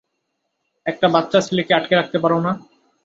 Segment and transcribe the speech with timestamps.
[0.85, 2.51] একটা বাচ্চা ছেলেকে আটকে রাখতে পারো না?